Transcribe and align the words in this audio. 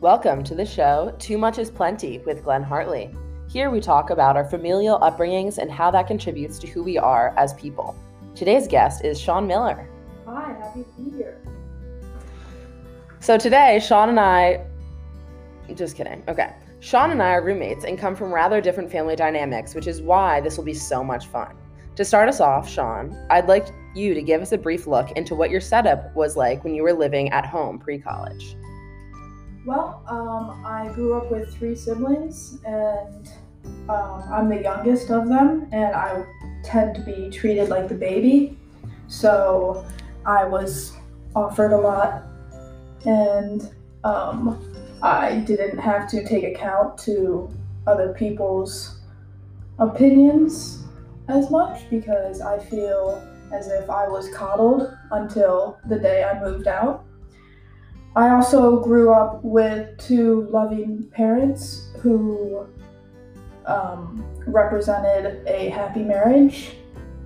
Welcome 0.00 0.42
to 0.44 0.54
the 0.54 0.64
show 0.64 1.14
Too 1.18 1.36
Much 1.36 1.58
is 1.58 1.70
Plenty 1.70 2.20
with 2.20 2.42
Glenn 2.42 2.62
Hartley. 2.62 3.14
Here 3.50 3.68
we 3.68 3.80
talk 3.80 4.08
about 4.08 4.34
our 4.34 4.46
familial 4.46 4.98
upbringings 5.00 5.58
and 5.58 5.70
how 5.70 5.90
that 5.90 6.06
contributes 6.06 6.58
to 6.60 6.66
who 6.66 6.82
we 6.82 6.96
are 6.96 7.34
as 7.36 7.52
people. 7.52 7.94
Today's 8.34 8.66
guest 8.66 9.04
is 9.04 9.20
Sean 9.20 9.46
Miller. 9.46 9.90
Hi, 10.24 10.54
happy 10.54 10.84
to 10.84 11.02
be 11.02 11.18
here. 11.18 11.38
So 13.20 13.36
today, 13.36 13.78
Sean 13.78 14.08
and 14.08 14.18
I, 14.18 14.64
just 15.74 15.98
kidding. 15.98 16.22
Okay. 16.28 16.54
Sean 16.78 17.10
and 17.10 17.22
I 17.22 17.32
are 17.32 17.44
roommates 17.44 17.84
and 17.84 17.98
come 17.98 18.16
from 18.16 18.32
rather 18.32 18.62
different 18.62 18.90
family 18.90 19.16
dynamics, 19.16 19.74
which 19.74 19.86
is 19.86 20.00
why 20.00 20.40
this 20.40 20.56
will 20.56 20.64
be 20.64 20.72
so 20.72 21.04
much 21.04 21.26
fun. 21.26 21.54
To 21.96 22.06
start 22.06 22.26
us 22.26 22.40
off, 22.40 22.66
Sean, 22.66 23.14
I'd 23.28 23.48
like 23.48 23.66
you 23.94 24.14
to 24.14 24.22
give 24.22 24.40
us 24.40 24.52
a 24.52 24.56
brief 24.56 24.86
look 24.86 25.10
into 25.10 25.34
what 25.34 25.50
your 25.50 25.60
setup 25.60 26.16
was 26.16 26.38
like 26.38 26.64
when 26.64 26.74
you 26.74 26.84
were 26.84 26.94
living 26.94 27.28
at 27.32 27.44
home 27.44 27.78
pre 27.78 27.98
college. 27.98 28.56
Well, 29.70 30.02
um, 30.08 30.66
I 30.66 30.88
grew 30.96 31.14
up 31.14 31.30
with 31.30 31.54
three 31.54 31.76
siblings, 31.76 32.58
and 32.64 33.30
um, 33.88 34.24
I'm 34.28 34.48
the 34.48 34.60
youngest 34.60 35.12
of 35.12 35.28
them, 35.28 35.68
and 35.70 35.94
I 35.94 36.24
tend 36.64 36.96
to 36.96 37.02
be 37.02 37.30
treated 37.30 37.68
like 37.68 37.86
the 37.86 37.94
baby. 37.94 38.58
So 39.06 39.86
I 40.26 40.44
was 40.44 40.96
offered 41.36 41.70
a 41.70 41.76
lot, 41.76 42.24
and 43.06 43.72
um, 44.02 44.60
I 45.04 45.36
didn't 45.46 45.78
have 45.78 46.10
to 46.10 46.26
take 46.26 46.42
account 46.42 46.98
to 47.04 47.48
other 47.86 48.12
people's 48.12 48.98
opinions 49.78 50.82
as 51.28 51.48
much 51.48 51.88
because 51.90 52.40
I 52.40 52.58
feel 52.58 53.24
as 53.52 53.68
if 53.68 53.88
I 53.88 54.08
was 54.08 54.34
coddled 54.34 54.92
until 55.12 55.78
the 55.88 55.96
day 55.96 56.24
I 56.24 56.42
moved 56.42 56.66
out. 56.66 57.04
I 58.16 58.30
also 58.30 58.80
grew 58.80 59.12
up 59.12 59.44
with 59.44 59.96
two 59.98 60.48
loving 60.50 61.08
parents 61.12 61.90
who 62.00 62.66
um, 63.66 64.26
represented 64.46 65.46
a 65.46 65.68
happy 65.68 66.02
marriage, 66.02 66.72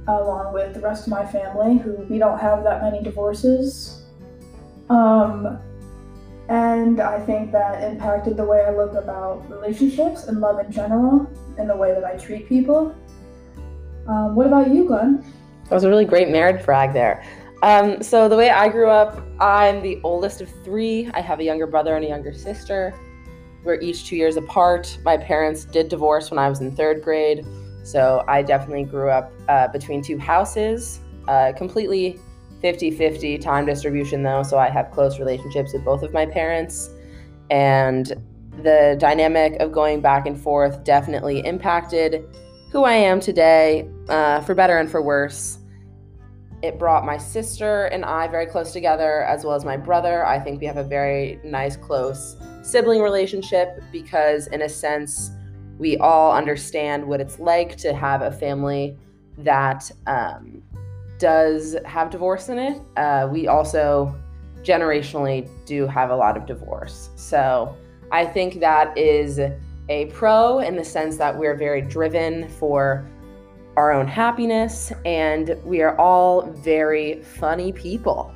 along 0.09 0.53
with 0.53 0.75
the 0.75 0.81
rest 0.81 1.07
of 1.07 1.11
my 1.11 1.25
family, 1.25 1.79
who 1.79 1.93
we 2.11 2.19
don't 2.19 2.39
have 2.39 2.65
that 2.65 2.83
many 2.83 3.03
divorces. 3.03 4.03
Um, 4.91 5.59
and 6.51 7.01
I 7.01 7.19
think 7.25 7.53
that 7.53 7.83
impacted 7.83 8.37
the 8.37 8.45
way 8.45 8.61
I 8.61 8.77
look 8.77 8.93
about 8.93 9.49
relationships 9.51 10.25
and 10.25 10.41
love 10.41 10.59
in 10.59 10.71
general, 10.71 11.27
and 11.57 11.71
the 11.71 11.77
way 11.77 11.95
that 11.95 12.05
I 12.05 12.19
treat 12.19 12.47
people. 12.47 12.95
Um, 14.07 14.35
what 14.35 14.47
about 14.47 14.71
you, 14.71 14.85
Glenn? 14.87 15.25
That 15.65 15.77
was 15.77 15.85
a 15.85 15.89
really 15.89 16.05
great 16.05 16.29
marriage 16.29 16.63
brag 16.63 16.93
there. 16.93 17.25
Um, 17.63 18.03
so 18.03 18.29
the 18.29 18.37
way 18.37 18.51
I 18.51 18.69
grew 18.69 18.89
up, 18.89 19.23
I'm 19.41 19.83
the 19.83 20.01
oldest 20.05 20.41
of 20.41 20.51
three. 20.65 21.11
I 21.15 21.21
have 21.21 21.41
a 21.41 21.45
younger 21.45 21.67
brother 21.67 21.97
and 21.97 22.05
a 22.05 22.09
younger 22.09 22.33
sister. 22.33 22.95
We're 23.65 23.81
each 23.81 24.07
two 24.07 24.17
years 24.17 24.37
apart. 24.37 24.99
My 25.05 25.17
parents 25.17 25.65
did 25.65 25.89
divorce 25.89 26.31
when 26.31 26.39
I 26.39 26.49
was 26.49 26.61
in 26.61 26.77
third 26.77 27.03
grade, 27.03 27.47
so 27.83 28.23
I 28.29 28.43
definitely 28.43 28.85
grew 28.85 29.09
up 29.09 29.33
uh, 29.49 29.69
between 29.69 30.03
two 30.03 30.19
houses, 30.19 31.01
uh, 31.29 31.53
completely 31.57 32.21
50 32.61 32.91
50 32.93 33.39
time 33.39 33.67
distribution 33.67 34.23
though, 34.23 34.43
so 34.43 34.59
I 34.59 34.71
have 34.71 34.91
close 34.91 35.19
relationships 35.19 35.73
with 35.73 35.85
both 35.85 36.03
of 36.03 36.13
my 36.13 36.27
parents. 36.27 36.91
And 37.51 38.13
the 38.63 38.97
dynamic 38.99 39.61
of 39.61 39.73
going 39.73 40.01
back 40.01 40.27
and 40.27 40.41
forth 40.41 40.85
definitely 40.85 41.41
impacted 41.41 42.25
who 42.71 42.85
I 42.85 42.95
am 42.95 43.21
today, 43.21 43.89
uh, 44.09 44.41
for 44.41 44.55
better 44.55 44.79
and 44.79 44.91
for 44.91 45.01
worse. 45.03 45.59
It 46.65 46.79
brought 46.79 47.05
my 47.05 47.19
sister 47.19 47.85
and 47.89 48.07
I 48.07 48.27
very 48.27 48.47
close 48.47 48.73
together, 48.73 49.25
as 49.25 49.45
well 49.45 49.55
as 49.55 49.67
my 49.67 49.77
brother. 49.77 50.25
I 50.25 50.41
think 50.41 50.63
we 50.63 50.67
have 50.67 50.79
a 50.79 50.83
very 50.83 51.39
nice, 51.45 51.77
close 51.77 52.37
sibling 52.63 53.03
relationship 53.03 53.83
because, 53.93 54.47
in 54.47 54.63
a 54.63 54.69
sense, 54.71 55.31
we 55.79 55.99
all 55.99 56.33
understand 56.33 57.05
what 57.05 57.21
it's 57.21 57.39
like 57.39 57.77
to 57.77 57.93
have 57.93 58.23
a 58.23 58.33
family 58.33 58.97
that 59.37 59.91
um, 60.07 60.63
does 61.19 61.77
have 61.85 62.09
divorce 62.09 62.49
in 62.49 62.59
it. 62.59 62.81
Uh, 62.97 63.29
we 63.31 63.47
also 63.47 64.15
generationally 64.63 65.47
do 65.67 65.87
have 65.87 66.09
a 66.09 66.17
lot 66.17 66.35
of 66.35 66.47
divorce. 66.47 67.11
So 67.17 67.77
I 68.11 68.25
think 68.25 68.61
that 68.61 68.97
is 68.97 69.39
a 69.91 70.07
pro 70.15 70.61
in 70.61 70.77
the 70.77 70.85
sense 70.85 71.19
that 71.19 71.39
we're 71.39 71.57
very 71.57 71.83
driven 71.83 72.49
for 72.49 73.07
our 73.77 73.93
own 73.93 74.07
happiness, 74.07 74.93
and 75.05 75.57
we 75.65 75.83
are 75.83 75.99
all 75.99 76.43
very 76.51 77.23
funny 77.23 77.73
people. 77.73 78.33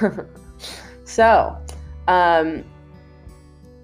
so, 1.04 1.56
um, 2.06 2.64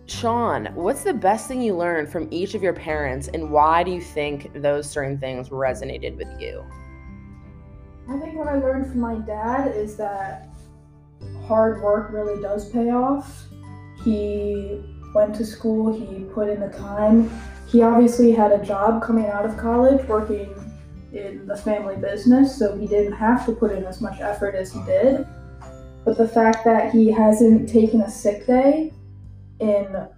Sean, 0.06 0.66
what's 0.74 1.02
the 1.02 1.14
best 1.14 1.48
thing 1.48 1.62
you 1.62 1.74
learned 1.74 2.10
from 2.10 2.28
each 2.30 2.54
of 2.54 2.62
your 2.62 2.74
parents, 2.74 3.28
and 3.28 3.50
why 3.50 3.82
do 3.82 3.90
you 3.90 4.00
think 4.00 4.50
those 4.54 4.88
certain 4.88 5.18
things 5.18 5.48
resonated 5.48 6.16
with 6.16 6.28
you? 6.40 6.64
I 8.08 8.18
think 8.18 8.36
what 8.36 8.48
I 8.48 8.56
learned 8.56 8.86
from 8.86 9.00
my 9.00 9.14
dad 9.14 9.74
is 9.74 9.96
that 9.96 10.48
hard 11.46 11.82
work 11.82 12.12
really 12.12 12.40
does 12.40 12.68
pay 12.70 12.90
off. 12.90 13.44
He 14.04 14.82
went 15.14 15.34
to 15.36 15.46
school, 15.46 15.92
he 15.92 16.24
put 16.24 16.48
in 16.48 16.60
the 16.60 16.68
time. 16.68 17.30
He 17.66 17.82
obviously 17.82 18.30
had 18.30 18.52
a 18.52 18.64
job 18.64 19.02
coming 19.02 19.26
out 19.26 19.46
of 19.46 19.56
college 19.56 20.06
working 20.06 20.54
in 21.14 21.46
the 21.46 21.56
family 21.56 21.96
business, 21.96 22.58
so 22.58 22.76
he 22.76 22.86
didn't 22.86 23.12
have 23.12 23.46
to 23.46 23.52
put 23.52 23.70
in 23.72 23.84
as 23.84 24.00
much 24.00 24.20
effort 24.20 24.54
as 24.54 24.72
he 24.72 24.82
did. 24.84 25.26
But 26.04 26.18
the 26.18 26.28
fact 26.28 26.64
that 26.64 26.92
he 26.92 27.10
hasn't 27.10 27.68
taken 27.68 28.02
a 28.02 28.10
sick 28.10 28.46
day 28.46 28.92
in 29.60 30.08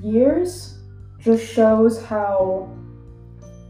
years 0.00 0.78
just 1.18 1.44
shows 1.52 2.04
how 2.04 2.70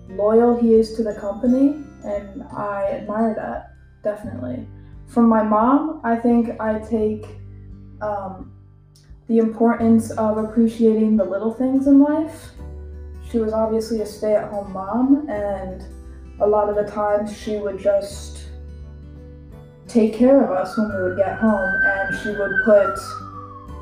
loyal 0.08 0.58
he 0.58 0.75
is 0.75 0.94
to 0.97 1.02
the 1.02 1.14
company, 1.14 1.82
and 2.04 2.42
I 2.54 2.91
admire 2.92 3.34
that 3.34 3.75
definitely. 4.02 4.66
From 5.06 5.28
my 5.28 5.42
mom, 5.42 6.00
I 6.04 6.16
think 6.16 6.60
I 6.60 6.78
take 6.81 7.26
um, 8.00 8.52
the 9.28 9.38
importance 9.38 10.10
of 10.10 10.38
appreciating 10.38 11.16
the 11.16 11.25
little 11.25 11.52
things 11.52 11.86
in 11.86 12.00
life. 12.00 12.50
She 13.31 13.38
was 13.38 13.52
obviously 13.52 14.00
a 14.00 14.06
stay 14.06 14.34
at 14.34 14.50
home 14.50 14.72
mom, 14.72 15.28
and 15.28 15.84
a 16.41 16.47
lot 16.47 16.69
of 16.69 16.75
the 16.75 16.91
times 16.91 17.37
she 17.37 17.56
would 17.56 17.78
just 17.78 18.48
take 19.87 20.15
care 20.15 20.43
of 20.43 20.50
us 20.50 20.76
when 20.76 20.88
we 20.94 21.03
would 21.03 21.16
get 21.16 21.38
home, 21.38 21.81
and 21.84 22.19
she 22.19 22.31
would 22.31 22.53
put 22.65 22.98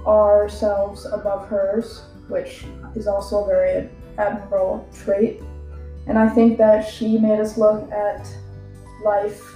ourselves 0.06 1.06
above 1.06 1.48
hers, 1.48 2.02
which 2.28 2.64
is 2.94 3.06
also 3.06 3.44
a 3.44 3.46
very 3.46 3.88
admirable 4.18 4.88
trait. 4.92 5.40
And 6.06 6.18
I 6.18 6.28
think 6.28 6.58
that 6.58 6.88
she 6.88 7.18
made 7.18 7.38
us 7.38 7.56
look 7.56 7.90
at 7.92 8.26
life 9.04 9.54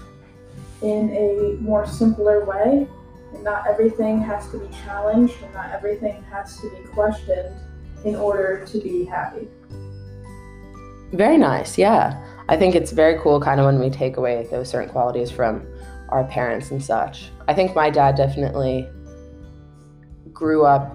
in 0.83 1.11
a 1.11 1.57
more 1.61 1.87
simpler 1.87 2.45
way. 2.45 2.87
And 3.33 3.43
not 3.43 3.67
everything 3.67 4.21
has 4.21 4.49
to 4.53 4.59
be 4.59 4.69
challenged, 4.85 5.35
and 5.43 5.53
not 5.55 5.73
everything 5.73 6.23
has 6.31 6.61
to 6.61 6.71
be 6.71 6.87
questioned 6.93 7.53
in 8.05 8.15
order 8.15 8.65
to 8.67 8.79
be 8.79 9.05
happy. 9.05 9.49
Very 11.13 11.37
nice, 11.37 11.77
yeah. 11.77 12.23
I 12.49 12.57
think 12.57 12.75
it's 12.75 12.93
very 12.93 13.19
cool 13.21 13.41
kind 13.41 13.59
of 13.59 13.67
when 13.67 13.79
we 13.79 13.89
take 13.89 14.19
away 14.19 14.47
those 14.51 14.69
certain 14.69 14.91
qualities 14.91 15.31
from 15.31 15.67
our 16.11 16.25
parents 16.25 16.71
and 16.71 16.83
such. 16.83 17.31
I 17.49 17.55
think 17.55 17.75
my 17.75 17.89
dad 17.89 18.17
definitely 18.17 18.87
grew 20.33 20.67
up 20.67 20.95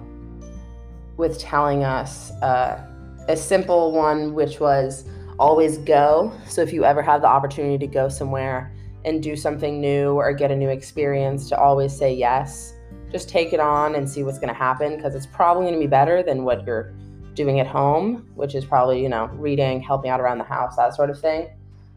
with 1.16 1.38
telling 1.40 1.82
us 1.82 2.30
uh, 2.42 2.86
a 3.28 3.36
simple 3.36 3.92
one, 3.92 4.32
which 4.32 4.60
was 4.60 5.08
always 5.38 5.78
go. 5.78 6.32
So 6.46 6.62
if 6.62 6.72
you 6.72 6.84
ever 6.84 7.02
have 7.02 7.20
the 7.22 7.26
opportunity 7.26 7.78
to 7.78 7.86
go 7.86 8.08
somewhere 8.08 8.74
and 9.04 9.22
do 9.22 9.34
something 9.34 9.80
new 9.80 10.12
or 10.12 10.32
get 10.32 10.50
a 10.50 10.56
new 10.56 10.68
experience, 10.68 11.48
to 11.48 11.58
always 11.58 11.96
say 11.96 12.14
yes. 12.14 12.74
Just 13.10 13.28
take 13.28 13.52
it 13.52 13.58
on 13.58 13.96
and 13.96 14.08
see 14.08 14.22
what's 14.22 14.38
going 14.38 14.52
to 14.52 14.58
happen 14.58 14.96
because 14.96 15.16
it's 15.16 15.26
probably 15.26 15.64
going 15.64 15.74
to 15.74 15.80
be 15.80 15.88
better 15.88 16.22
than 16.22 16.44
what 16.44 16.64
you're 16.64 16.94
doing 17.34 17.60
at 17.60 17.66
home, 17.66 18.28
which 18.34 18.54
is 18.54 18.64
probably, 18.64 19.02
you 19.02 19.08
know, 19.08 19.26
reading, 19.34 19.80
helping 19.80 20.10
out 20.10 20.20
around 20.20 20.38
the 20.38 20.44
house, 20.44 20.76
that 20.76 20.94
sort 20.94 21.10
of 21.10 21.20
thing. 21.20 21.48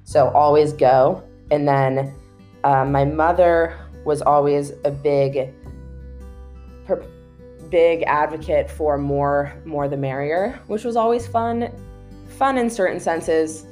So 0.03 0.29
always 0.29 0.73
go. 0.73 1.23
And 1.51 1.67
then 1.67 2.13
uh, 2.63 2.85
my 2.85 3.05
mother 3.05 3.77
was 4.05 4.21
always 4.21 4.71
a 4.83 4.91
big, 4.91 5.53
per- 6.85 7.05
big 7.69 8.03
advocate 8.03 8.69
for 8.69 8.97
more, 8.97 9.53
more 9.65 9.87
the 9.87 9.97
merrier, 9.97 10.59
which 10.67 10.83
was 10.83 10.95
always 10.95 11.27
fun. 11.27 11.71
Fun 12.37 12.57
in 12.57 12.69
certain 12.69 12.99
senses, 12.99 13.65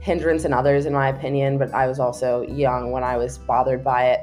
hindrance 0.00 0.44
in 0.44 0.52
others, 0.52 0.86
in 0.86 0.92
my 0.92 1.08
opinion. 1.08 1.58
But 1.58 1.72
I 1.74 1.86
was 1.86 1.98
also 2.00 2.42
young 2.42 2.90
when 2.90 3.04
I 3.04 3.16
was 3.16 3.38
bothered 3.38 3.84
by 3.84 4.10
it. 4.10 4.20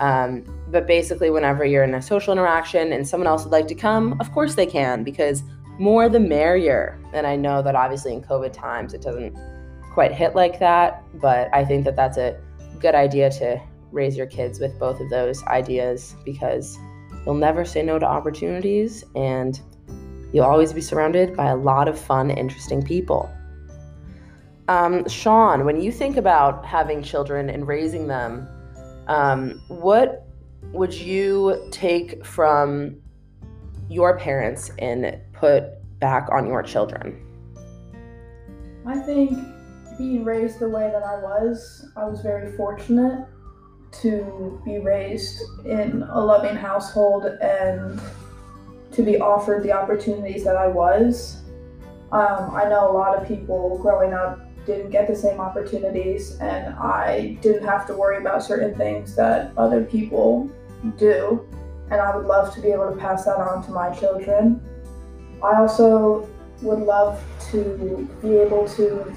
Um, 0.00 0.44
but 0.68 0.86
basically, 0.86 1.30
whenever 1.30 1.64
you're 1.64 1.82
in 1.82 1.94
a 1.94 2.02
social 2.02 2.32
interaction 2.32 2.92
and 2.92 3.06
someone 3.06 3.26
else 3.26 3.44
would 3.44 3.52
like 3.52 3.66
to 3.68 3.74
come, 3.74 4.16
of 4.20 4.30
course 4.32 4.54
they 4.54 4.66
can 4.66 5.02
because 5.02 5.42
more 5.78 6.08
the 6.08 6.20
merrier. 6.20 6.98
And 7.12 7.26
I 7.26 7.36
know 7.36 7.62
that 7.62 7.74
obviously 7.74 8.12
in 8.12 8.22
COVID 8.22 8.52
times 8.52 8.94
it 8.94 9.02
doesn't 9.02 9.36
quite 9.92 10.12
hit 10.12 10.34
like 10.34 10.58
that, 10.60 11.02
but 11.20 11.48
I 11.52 11.64
think 11.64 11.84
that 11.84 11.96
that's 11.96 12.18
a 12.18 12.38
good 12.78 12.94
idea 12.94 13.30
to 13.30 13.60
raise 13.90 14.16
your 14.16 14.26
kids 14.26 14.60
with 14.60 14.78
both 14.78 15.00
of 15.00 15.08
those 15.10 15.42
ideas 15.44 16.14
because 16.24 16.78
you'll 17.24 17.34
never 17.34 17.64
say 17.64 17.82
no 17.82 17.98
to 17.98 18.06
opportunities 18.06 19.04
and 19.14 19.60
You'll 20.32 20.44
always 20.44 20.72
be 20.72 20.80
surrounded 20.80 21.36
by 21.36 21.46
a 21.46 21.56
lot 21.56 21.88
of 21.88 21.98
fun, 21.98 22.30
interesting 22.30 22.82
people. 22.82 23.30
Um, 24.68 25.08
Sean, 25.08 25.64
when 25.64 25.80
you 25.80 25.90
think 25.90 26.18
about 26.18 26.66
having 26.66 27.02
children 27.02 27.48
and 27.48 27.66
raising 27.66 28.06
them, 28.08 28.46
um, 29.06 29.62
what 29.68 30.26
would 30.72 30.92
you 30.92 31.66
take 31.70 32.24
from 32.26 33.00
your 33.88 34.18
parents 34.18 34.70
and 34.78 35.18
put 35.32 35.64
back 35.98 36.28
on 36.32 36.46
your 36.46 36.62
children? 36.62 37.24
I 38.86 38.98
think 39.00 39.38
being 39.98 40.24
raised 40.24 40.60
the 40.60 40.68
way 40.68 40.90
that 40.92 41.02
I 41.02 41.20
was, 41.20 41.90
I 41.96 42.04
was 42.04 42.20
very 42.20 42.56
fortunate 42.56 43.26
to 43.90 44.60
be 44.64 44.78
raised 44.78 45.42
in 45.64 46.02
a 46.10 46.20
loving 46.20 46.56
household 46.56 47.24
and 47.24 48.00
to 48.92 49.02
be 49.02 49.18
offered 49.18 49.62
the 49.62 49.72
opportunities 49.72 50.44
that 50.44 50.56
I 50.56 50.68
was. 50.68 51.42
Um, 52.12 52.54
I 52.54 52.68
know 52.68 52.90
a 52.90 52.92
lot 52.92 53.20
of 53.20 53.26
people 53.26 53.78
growing 53.78 54.14
up 54.14 54.40
didn't 54.66 54.90
get 54.90 55.08
the 55.08 55.16
same 55.16 55.40
opportunities, 55.40 56.36
and 56.40 56.74
I 56.74 57.38
didn't 57.42 57.64
have 57.64 57.86
to 57.86 57.94
worry 57.94 58.18
about 58.18 58.42
certain 58.42 58.74
things 58.76 59.16
that 59.16 59.52
other 59.56 59.82
people 59.82 60.50
do. 60.96 61.46
And 61.90 62.00
I 62.00 62.14
would 62.16 62.26
love 62.26 62.54
to 62.54 62.60
be 62.60 62.68
able 62.68 62.90
to 62.90 62.96
pass 62.96 63.24
that 63.24 63.36
on 63.36 63.64
to 63.64 63.70
my 63.70 63.90
children. 63.90 64.60
I 65.42 65.54
also 65.56 66.28
would 66.62 66.80
love 66.80 67.22
to 67.50 68.08
be 68.20 68.36
able 68.36 68.68
to 68.70 69.14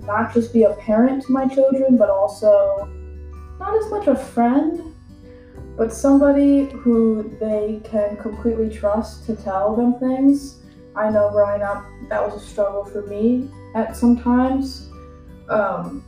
not 0.00 0.32
just 0.32 0.52
be 0.52 0.64
a 0.64 0.74
parent 0.74 1.24
to 1.24 1.32
my 1.32 1.48
children, 1.48 1.96
but 1.96 2.10
also 2.10 2.88
not 3.58 3.76
as 3.76 3.90
much 3.90 4.06
a 4.06 4.14
friend, 4.14 4.94
but 5.76 5.92
somebody 5.92 6.66
who 6.66 7.36
they 7.40 7.80
can 7.84 8.16
completely 8.16 8.70
trust 8.70 9.26
to 9.26 9.36
tell 9.36 9.74
them 9.74 9.98
things. 9.98 10.62
I 10.94 11.10
know 11.10 11.30
growing 11.30 11.62
up 11.62 11.84
that 12.08 12.22
was 12.22 12.42
a 12.42 12.46
struggle 12.46 12.84
for 12.84 13.02
me 13.06 13.50
at 13.74 13.96
sometimes, 13.96 14.88
um, 15.48 16.04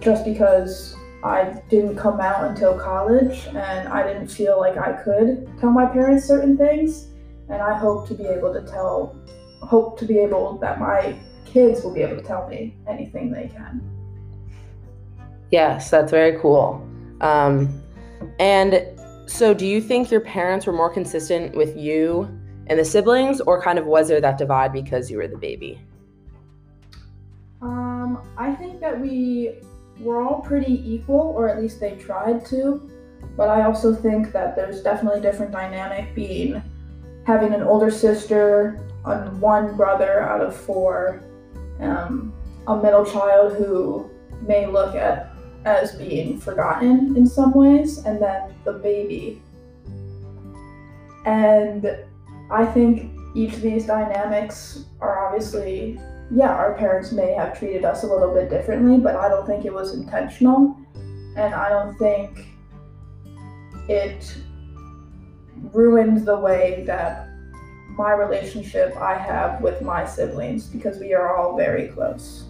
just 0.00 0.24
because 0.24 0.94
I 1.24 1.62
didn't 1.68 1.96
come 1.96 2.20
out 2.20 2.44
until 2.50 2.78
college 2.78 3.46
and 3.48 3.88
I 3.88 4.02
didn't 4.02 4.28
feel 4.28 4.58
like 4.58 4.76
I 4.76 4.92
could 4.92 5.48
tell 5.60 5.70
my 5.70 5.86
parents 5.86 6.26
certain 6.26 6.56
things. 6.56 7.08
And 7.48 7.62
I 7.62 7.76
hope 7.76 8.08
to 8.08 8.14
be 8.14 8.24
able 8.24 8.52
to 8.52 8.62
tell, 8.62 9.16
hope 9.60 9.98
to 10.00 10.04
be 10.04 10.18
able 10.18 10.58
that 10.58 10.80
my 10.80 11.16
kids 11.44 11.82
will 11.82 11.94
be 11.94 12.02
able 12.02 12.16
to 12.16 12.22
tell 12.22 12.48
me 12.48 12.74
anything 12.88 13.30
they 13.30 13.48
can. 13.48 13.80
Yes, 15.50 15.90
that's 15.90 16.10
very 16.10 16.38
cool. 16.40 16.84
Um, 17.20 17.82
and 18.38 18.86
so, 19.26 19.54
do 19.54 19.66
you 19.66 19.80
think 19.80 20.10
your 20.10 20.20
parents 20.20 20.66
were 20.66 20.72
more 20.72 20.90
consistent 20.90 21.54
with 21.54 21.76
you 21.76 22.22
and 22.68 22.78
the 22.78 22.84
siblings, 22.84 23.40
or 23.42 23.60
kind 23.60 23.78
of 23.78 23.86
was 23.86 24.08
there 24.08 24.20
that 24.20 24.38
divide 24.38 24.72
because 24.72 25.10
you 25.10 25.18
were 25.18 25.28
the 25.28 25.36
baby? 25.36 25.80
Um, 27.60 28.18
I 28.36 28.54
think 28.54 28.80
that 28.80 28.98
we 28.98 29.56
were 30.02 30.22
all 30.22 30.40
pretty 30.40 30.82
equal, 30.92 31.20
or 31.36 31.48
at 31.48 31.60
least 31.60 31.80
they 31.80 31.96
tried 31.96 32.44
to. 32.46 32.90
But 33.36 33.48
I 33.48 33.62
also 33.62 33.94
think 33.94 34.32
that 34.32 34.56
there's 34.56 34.82
definitely 34.82 35.20
a 35.20 35.22
different 35.22 35.52
dynamic 35.52 36.14
being 36.14 36.62
having 37.24 37.54
an 37.54 37.62
older 37.62 37.90
sister 37.90 38.84
and 39.04 39.40
one 39.40 39.76
brother 39.76 40.20
out 40.20 40.40
of 40.40 40.56
four, 40.56 41.22
um, 41.80 42.32
a 42.66 42.76
middle 42.76 43.04
child 43.04 43.54
who 43.54 44.10
may 44.46 44.66
look 44.66 44.94
at 44.94 45.34
as 45.64 45.94
being 45.94 46.38
forgotten 46.40 47.16
in 47.16 47.26
some 47.26 47.54
ways, 47.54 47.98
and 48.04 48.20
then 48.20 48.54
the 48.64 48.72
baby. 48.72 49.40
And 51.24 51.96
I 52.50 52.64
think 52.66 53.12
each 53.34 53.54
of 53.54 53.62
these 53.62 53.86
dynamics 53.86 54.84
are 55.00 55.26
obviously, 55.26 56.00
yeah, 56.34 56.50
our 56.50 56.74
parents 56.74 57.12
may 57.12 57.32
have 57.34 57.58
treated 57.58 57.84
us 57.84 58.04
a 58.04 58.06
little 58.06 58.32
bit 58.32 58.48
differently, 58.48 58.96
but 58.96 59.16
I 59.16 59.28
don't 59.28 59.46
think 59.46 59.66
it 59.66 59.72
was 59.72 59.94
intentional. 59.94 60.76
And 61.36 61.54
I 61.54 61.68
don't 61.68 61.96
think 61.98 62.46
it 63.88 64.34
ruined 65.72 66.26
the 66.26 66.38
way 66.38 66.84
that 66.86 67.28
my 67.90 68.12
relationship 68.12 68.96
I 68.96 69.16
have 69.16 69.60
with 69.60 69.82
my 69.82 70.06
siblings 70.06 70.66
because 70.66 70.98
we 70.98 71.12
are 71.12 71.36
all 71.36 71.56
very 71.56 71.88
close. 71.88 72.44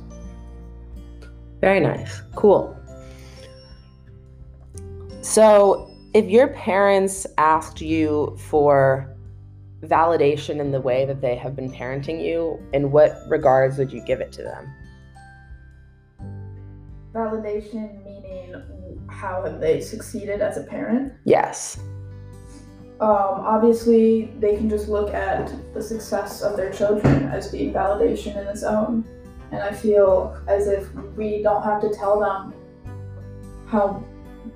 Very 1.61 1.81
nice. 1.81 2.23
Cool. 2.37 2.77
So, 5.23 5.89
if 6.15 6.27
your 6.27 6.49
parents 6.49 7.27
asked 7.39 7.81
you 7.81 8.37
for 8.39 9.12
validation 9.85 10.61
in 10.61 10.71
the 10.71 10.81
way 10.81 11.05
that 11.05 11.21
they 11.21 11.37
have 11.37 11.57
been 11.57 11.71
parenting 11.71 12.25
you, 12.25 12.61
in 12.73 12.91
what 12.93 13.19
regards 13.29 13.79
would 13.79 13.93
you 13.93 14.01
give 14.03 14.21
it 14.21 14.33
to 14.33 14.43
them? 14.43 14.73
Validation 17.13 18.03
meaning 18.05 18.55
how 19.09 19.45
have 19.45 19.61
they 19.61 19.81
succeeded 19.81 20.41
as 20.41 20.57
a 20.57 20.63
parent? 20.63 21.13
Yes. 21.25 21.79
Um, 23.01 23.41
obviously, 23.41 24.33
they 24.39 24.57
can 24.57 24.71
just 24.71 24.89
look 24.89 25.13
at 25.13 25.53
the 25.75 25.83
success 25.83 26.41
of 26.41 26.57
their 26.57 26.73
children 26.73 27.25
as 27.25 27.51
being 27.51 27.73
validation 27.73 28.41
in 28.41 28.47
its 28.47 28.63
own. 28.63 29.05
And 29.51 29.61
I 29.61 29.73
feel 29.73 30.41
as 30.47 30.69
if 30.69 30.93
we 31.17 31.43
don't 31.43 31.63
have 31.63 31.81
to 31.83 31.93
tell 31.93 32.19
them 32.19 32.55
how 33.67 34.05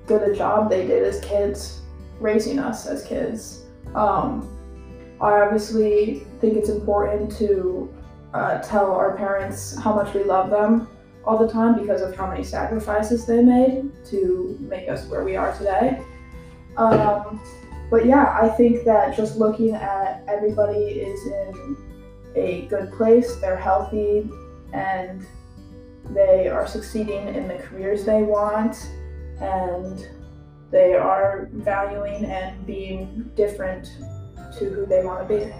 good 0.05 0.23
a 0.23 0.35
job 0.35 0.69
they 0.69 0.87
did 0.87 1.03
as 1.03 1.19
kids, 1.19 1.81
raising 2.19 2.57
us 2.57 2.87
as 2.87 3.03
kids. 3.03 3.65
Um, 3.93 4.56
I 5.19 5.41
obviously 5.41 6.25
think 6.39 6.57
it's 6.57 6.69
important 6.69 7.35
to 7.37 7.93
uh, 8.33 8.59
tell 8.59 8.91
our 8.91 9.17
parents 9.17 9.75
how 9.75 9.93
much 9.93 10.13
we 10.13 10.23
love 10.23 10.49
them 10.49 10.87
all 11.25 11.37
the 11.37 11.51
time 11.51 11.79
because 11.79 12.01
of 12.01 12.15
how 12.15 12.27
many 12.27 12.43
sacrifices 12.43 13.25
they 13.25 13.43
made 13.43 13.91
to 14.05 14.57
make 14.61 14.87
us 14.87 15.07
where 15.07 15.23
we 15.23 15.35
are 15.35 15.55
today. 15.57 16.01
Um, 16.77 17.41
but 17.89 18.05
yeah, 18.05 18.37
I 18.39 18.49
think 18.49 18.85
that 18.85 19.15
just 19.15 19.37
looking 19.37 19.73
at 19.73 20.23
everybody 20.27 20.77
is 20.77 21.25
in 21.25 21.77
a 22.35 22.61
good 22.67 22.91
place, 22.93 23.35
they're 23.37 23.57
healthy, 23.57 24.29
and 24.73 25.25
they 26.13 26.47
are 26.47 26.67
succeeding 26.67 27.27
in 27.27 27.47
the 27.47 27.55
careers 27.55 28.05
they 28.05 28.23
want 28.23 28.89
and 29.41 30.07
they 30.71 30.93
are 30.93 31.49
valuing 31.53 32.25
and 32.25 32.65
being 32.65 33.29
different 33.35 33.91
to 34.59 34.65
who 34.65 34.85
they 34.85 35.03
want 35.03 35.27
to 35.27 35.37
be. 35.37 35.53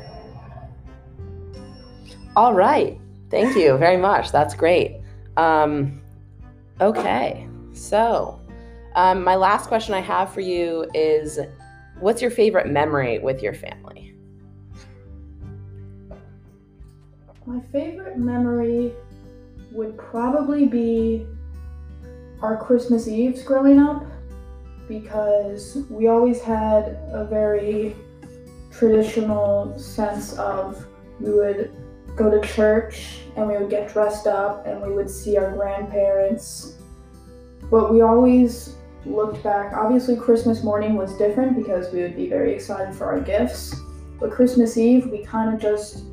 All 2.35 2.53
right. 2.53 2.99
Thank 3.29 3.57
you 3.57 3.77
very 3.77 3.97
much. 3.97 4.31
That's 4.31 4.53
great. 4.53 5.01
Um, 5.35 6.01
okay. 6.79 7.47
So, 7.73 8.39
um, 8.95 9.23
my 9.23 9.35
last 9.35 9.67
question 9.67 9.93
I 9.93 10.01
have 10.01 10.31
for 10.33 10.41
you 10.41 10.89
is 10.93 11.39
what's 11.99 12.21
your 12.21 12.31
favorite 12.31 12.67
memory 12.67 13.19
with 13.19 13.41
your 13.41 13.53
family? 13.53 14.13
My 17.45 17.61
favorite 17.71 18.17
memory 18.17 18.93
would 19.71 19.97
probably 19.97 20.65
be 20.65 21.25
our 22.41 22.57
Christmas 22.57 23.07
Eves 23.07 23.41
growing 23.43 23.79
up 23.79 24.05
because 24.87 25.77
we 25.89 26.07
always 26.07 26.41
had 26.41 26.99
a 27.11 27.25
very 27.29 27.95
traditional 28.77 29.77
sense 29.77 30.33
of 30.37 30.85
we 31.19 31.33
would 31.33 31.71
go 32.15 32.29
to 32.29 32.45
church 32.47 33.19
and 33.35 33.47
we 33.47 33.57
would 33.57 33.69
get 33.69 33.91
dressed 33.91 34.27
up 34.27 34.65
and 34.65 34.81
we 34.81 34.93
would 34.93 35.09
see 35.09 35.37
our 35.37 35.51
grandparents. 35.51 36.77
But 37.71 37.91
we 37.91 38.01
always 38.01 38.75
looked 39.05 39.43
back. 39.43 39.73
Obviously, 39.73 40.15
Christmas 40.15 40.63
morning 40.63 40.95
was 40.95 41.13
different 41.17 41.55
because 41.55 41.91
we 41.91 42.01
would 42.01 42.15
be 42.15 42.27
very 42.27 42.53
excited 42.53 42.93
for 42.93 43.05
our 43.05 43.19
gifts. 43.19 43.75
But 44.19 44.31
Christmas 44.31 44.77
Eve, 44.77 45.07
we 45.07 45.23
kind 45.23 45.53
of 45.53 45.61
just 45.61 46.05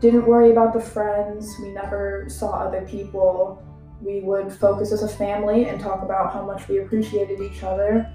didn't 0.00 0.26
worry 0.26 0.50
about 0.50 0.72
the 0.72 0.80
friends. 0.80 1.48
We 1.60 1.70
never 1.70 2.26
saw 2.28 2.52
other 2.52 2.82
people 2.82 3.62
we 4.00 4.20
would 4.20 4.52
focus 4.52 4.92
as 4.92 5.02
a 5.02 5.08
family 5.08 5.66
and 5.66 5.78
talk 5.78 6.02
about 6.02 6.32
how 6.32 6.44
much 6.44 6.68
we 6.68 6.78
appreciated 6.78 7.40
each 7.40 7.62
other 7.62 8.10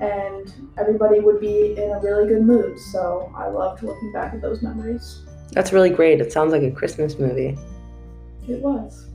and 0.00 0.52
everybody 0.78 1.20
would 1.20 1.40
be 1.40 1.76
in 1.76 1.90
a 1.90 2.00
really 2.00 2.26
good 2.26 2.42
mood 2.42 2.78
so 2.78 3.32
i 3.36 3.46
loved 3.46 3.82
looking 3.82 4.12
back 4.12 4.34
at 4.34 4.40
those 4.40 4.62
memories 4.62 5.22
that's 5.52 5.72
really 5.72 5.90
great 5.90 6.20
it 6.20 6.32
sounds 6.32 6.52
like 6.52 6.62
a 6.62 6.70
christmas 6.70 7.18
movie 7.18 7.56
it 8.48 8.60
was 8.60 9.06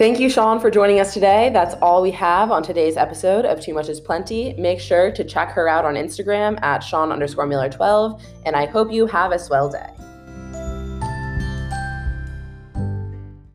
Thank 0.00 0.18
you, 0.18 0.30
Sean, 0.30 0.58
for 0.60 0.70
joining 0.70 0.98
us 0.98 1.12
today. 1.12 1.50
That's 1.52 1.74
all 1.82 2.00
we 2.00 2.10
have 2.12 2.50
on 2.50 2.62
today's 2.62 2.96
episode 2.96 3.44
of 3.44 3.60
Too 3.60 3.74
Much 3.74 3.90
is 3.90 4.00
Plenty. 4.00 4.54
Make 4.54 4.80
sure 4.80 5.12
to 5.12 5.22
check 5.22 5.50
her 5.50 5.68
out 5.68 5.84
on 5.84 5.92
Instagram 5.92 6.58
at 6.62 6.78
Sean 6.78 7.12
underscore 7.12 7.44
Miller 7.44 7.68
12, 7.68 8.22
and 8.46 8.56
I 8.56 8.64
hope 8.64 8.90
you 8.90 9.04
have 9.04 9.30
a 9.32 9.38
swell 9.38 9.68
day. 9.68 9.90